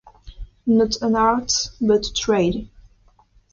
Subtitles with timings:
[0.65, 2.67] Not an art, but a trade.